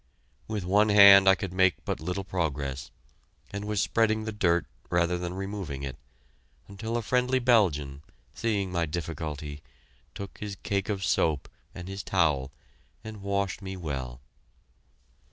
[0.47, 2.89] With one hand I could make but little progress,
[3.51, 5.95] and was spreading the dirt rather than removing it,
[6.67, 8.01] until a friendly Belgian,
[8.33, 9.61] seeing my difficulty,
[10.15, 12.51] took his cake of soap and his towel,
[13.03, 14.21] and washed me well.